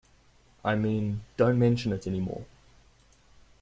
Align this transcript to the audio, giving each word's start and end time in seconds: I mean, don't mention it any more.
I 0.65 0.73
mean, 0.73 1.21
don't 1.37 1.59
mention 1.59 1.93
it 1.93 2.07
any 2.07 2.19
more. 2.19 2.43